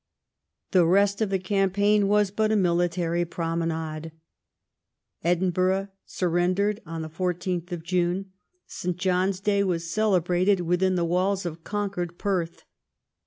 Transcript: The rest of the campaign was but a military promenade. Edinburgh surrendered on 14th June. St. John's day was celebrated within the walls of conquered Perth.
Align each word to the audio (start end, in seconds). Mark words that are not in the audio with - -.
The 0.71 0.83
rest 0.83 1.21
of 1.21 1.29
the 1.29 1.37
campaign 1.37 2.07
was 2.07 2.31
but 2.31 2.51
a 2.51 2.55
military 2.55 3.23
promenade. 3.23 4.11
Edinburgh 5.23 5.89
surrendered 6.07 6.81
on 6.87 7.03
14th 7.03 7.83
June. 7.83 8.31
St. 8.65 8.97
John's 8.97 9.39
day 9.39 9.63
was 9.63 9.93
celebrated 9.93 10.61
within 10.61 10.95
the 10.95 11.05
walls 11.05 11.45
of 11.45 11.63
conquered 11.63 12.17
Perth. 12.17 12.63